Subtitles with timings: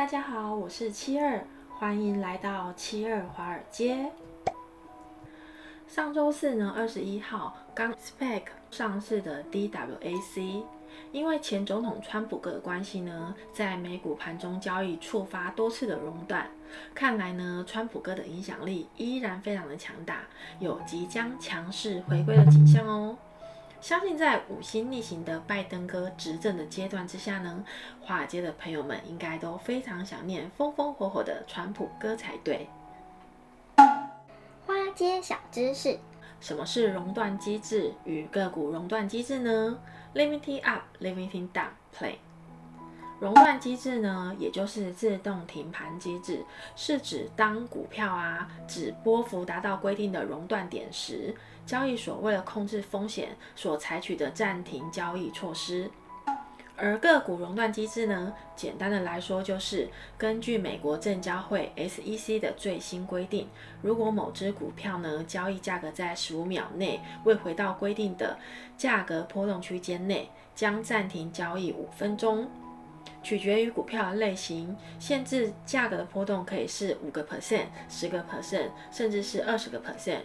[0.00, 4.10] 大家好，我是七二，欢迎来到七二华尔街。
[5.86, 10.62] 上周四呢，二十一号刚 SPAC 上市的 DWAC，
[11.12, 16.48] 因为前总统川普哥的关系呢，在美股盘中交易触发多次的熔断，
[16.94, 20.22] 看来呢，川普哥的影响力依然非常的强大，
[20.60, 23.18] 有即将强势回归的景象哦。
[23.80, 27.64] 相信在五星逆行的拜登哥执政的阶段之下呢，
[28.00, 32.68] 华尔街的朋友们应该都非常想念风风火火的川普哥才对。
[34.66, 35.98] 花街小知识：
[36.40, 39.78] 什么是熔断机制与个股熔断机制呢
[40.14, 42.16] ？Limiting up, limiting down play。
[43.20, 51.34] 熔断机制呢，也就是自动停盘机制，是指当股票啊，指波幅达到规定的熔断点时。
[51.66, 55.88] 交易所为了控制风险所采取的暂停交易措施，
[56.74, 63.46] 而个股熔断机制呢，简单的来说就是根据美国证交会 SEC 的最新规定，
[63.82, 68.36] 如果某只股票呢，交易价格在十五秒内未回到规定的
[68.76, 72.48] 价格波动区间内，将暂停交易五分钟，
[73.22, 80.20] 取决于股票的类型，限制价格的波动可以是五个 percent、十个 percent，甚至是二十个 percent。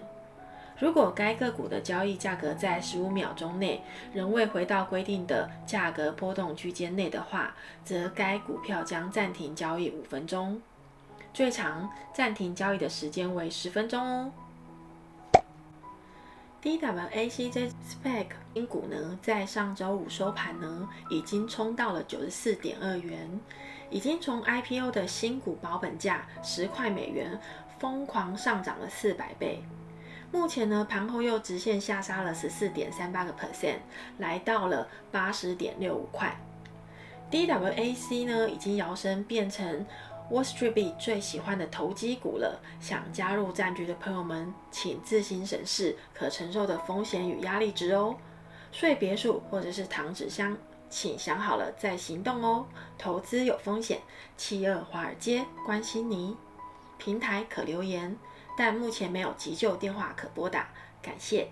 [0.77, 3.81] 如果该个股的交易价格在十五秒钟内
[4.13, 10.61] 仍未回到规定的价格波动区间内的话，则该股票将暂停交易五分钟，
[11.33, 14.31] 最长暂停交易的时间为十分钟哦。
[16.65, 23.39] DWAC 这 SPAC 新股呢，在上周五收盘呢，已经冲到了九十四点二元，
[23.91, 27.39] 已经从 IPO 的新股保本价十块美元
[27.77, 29.61] 疯狂上涨了四百倍。
[30.31, 33.77] 目前呢，盘后又直线下杀了十四点三八个 percent，
[34.17, 36.35] 来到了八十点六五块。
[37.29, 39.85] DWAC 呢，已经摇身变成
[40.31, 42.59] Wall Street B 最喜欢的投机股了。
[42.79, 48.15] 想加入战局的朋友们，请自行审视可承受的风险与压力值哦。
[48.71, 50.57] 睡别墅或者是躺纸箱，
[50.89, 52.65] 请想好了再行动哦。
[52.97, 53.99] 投资有风险，
[54.35, 56.35] 七二华尔街关心你。
[56.97, 58.17] 平台可留言。
[58.57, 60.69] 但目前没有急救电话可拨打，
[61.01, 61.49] 感谢。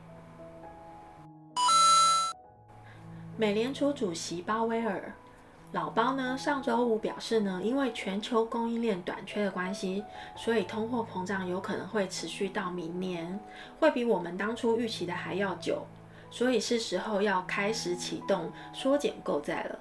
[3.36, 5.14] 美联储主席鲍威尔，
[5.74, 10.04] 老包呢，上周五表示呢，因为全球供应链短缺的关系，
[10.36, 13.40] 所以通货膨胀有可能会持续到明年，
[13.80, 15.84] 会比我们当初预期的还要久，
[16.30, 19.80] 所以是时候要开始启动缩减购债了。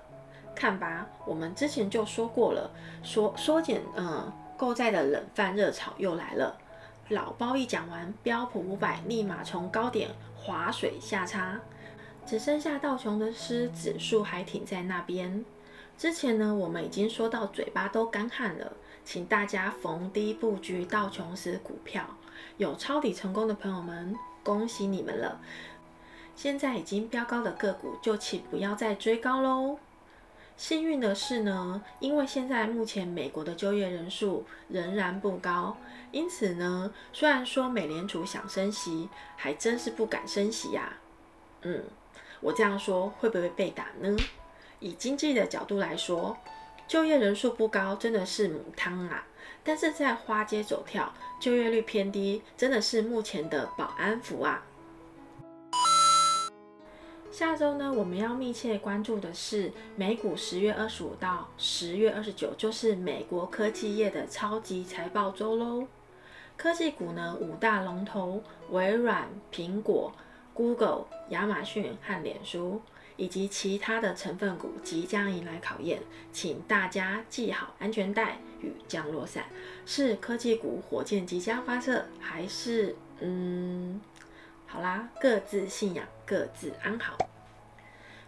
[0.54, 2.70] 看吧，我们之前就说过了，
[3.02, 6.56] 缩缩减嗯购债的冷饭热炒又来了。
[7.10, 11.60] 老包一讲完，标普五百立马从高点滑水下叉，
[12.24, 15.44] 只剩下道琼斯指数还挺在那边。
[16.02, 18.72] 之前呢，我们已经说到嘴巴都干旱了，
[19.04, 22.04] 请大家逢低布局道琼斯股票。
[22.56, 24.12] 有抄底成功的朋友们，
[24.42, 25.40] 恭喜你们了！
[26.34, 29.78] 现在已经飙高的个股，就请不要再追高喽。
[30.56, 35.76] 幸运的是呢，因为现在目前美国的就业人数仍然不高，
[36.10, 40.94] 因此呢，虽然说美联储想升息，还真是不敢升息呀。
[41.60, 41.84] 嗯，
[42.40, 44.16] 我这样说会不会被打呢？
[44.82, 46.36] 以经济的角度来说，
[46.88, 49.24] 就业人数不高真的是母汤啊，
[49.62, 54.64] 但是在花街走跳，就业率偏低，真的是目前的保安符啊。
[57.30, 65.86] 下周呢，我们要密切关注的是美股十月二十五到十月二十九，就是美国科技业的超级财报周喽。
[66.58, 70.12] 科技股呢，五大龙头微软、苹果、
[70.52, 72.82] Google、亚马逊和脸书，
[73.16, 76.00] 以及其他的成分股即将迎来考验，
[76.32, 79.44] 请大家系好安全带与降落伞。
[79.84, 84.00] 是科技股火箭即将发射，还是嗯？
[84.66, 87.16] 好啦，各自信仰，各自安好。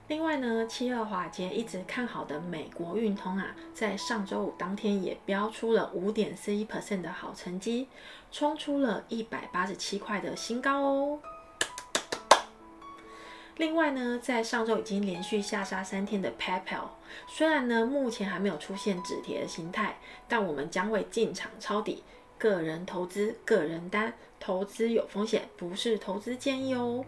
[0.09, 7.89] 另外呢，七二华尔街一直看好的美国运通啊，在上周五当天也标出了五点四一 percent 的好成绩，
[8.31, 11.19] 冲出了一百八十七块的新高哦。
[13.57, 16.89] 另外呢，在上周已经连续下杀三天的 PayPal，
[17.29, 19.97] 虽然呢目前还没有出现止跌的形态，
[20.29, 22.03] 但我们将会进场抄底。
[22.37, 27.05] 个人投资，个人单，投资有风险，不是投资建议哦。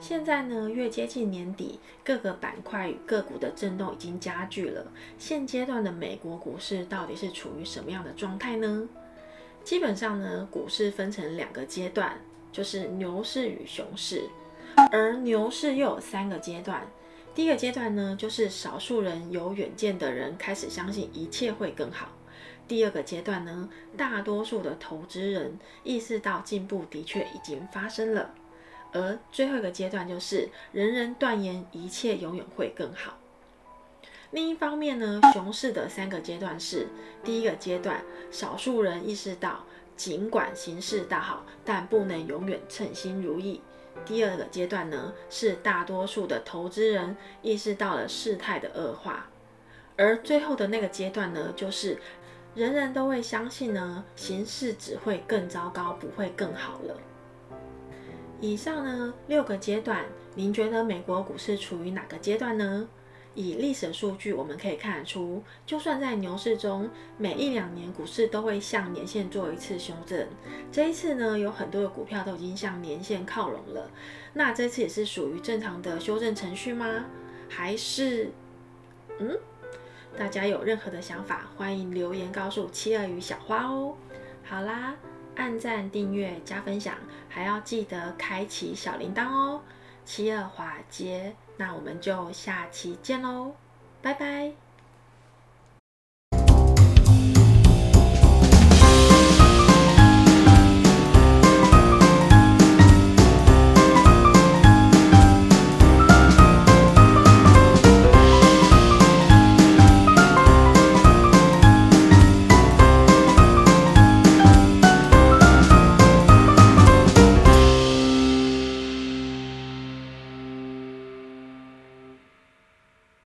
[0.00, 4.84] 现在呢，越接近年底，各个板块与个股的震动已经加剧了。
[5.16, 8.88] 现阶段的美国股市到底是处于什么样的状态呢？
[9.62, 12.18] 基本上呢，股市分成两个阶段，
[12.52, 14.24] 就是牛市与熊市。
[14.92, 16.86] 而牛市又有三个阶段，
[17.34, 22.08] 第一个阶段呢，就是少数人有远见的人开始相信一切会更好。
[22.68, 28.30] 第二个阶段呢，大多数的投资人意识到进步的确已经发生了。
[28.92, 33.18] 而最后一个阶段就是人人断言一切永远会更好。
[34.30, 36.86] 另一方面呢，熊市的三个阶段是：
[37.24, 39.64] 第一个阶段，少数人意识到
[40.00, 43.60] 尽管形势大好，但不能永远称心如意；
[44.06, 49.26] 第二个阶段呢，是大多数的投资人意识到了事态的恶化；
[49.98, 51.98] 而最后的那个阶段呢，就是
[52.54, 56.96] 人人都会相信呢，形势只会更糟糕，不会更好了。
[58.40, 62.88] 以上呢六个阶段，您觉得美国股市处于哪个阶段呢？
[63.34, 70.26] 以历史数据，我们可以看得出，就算在牛市中，每一两年股市都会向年线做一次修正。
[70.72, 73.90] 这一次呢，有很多的股票都已经向年线靠拢了。
[74.32, 77.06] 那这次也是属于正常的修正程序吗？
[77.48, 78.30] 还是，
[79.18, 79.38] 嗯？
[80.18, 83.94] 大家有任何的想法，欢迎留言告诉七二与小花哦。
[84.44, 84.94] 好啦。
[85.36, 86.94] 按赞、订阅、加分享，
[87.28, 89.62] 还要记得开启小铃铛哦。
[90.04, 93.52] 七二华街，那我们就下期见喽，
[94.02, 94.52] 拜拜。